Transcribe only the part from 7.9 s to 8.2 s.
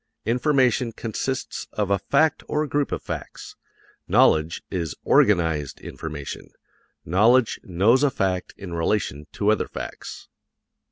a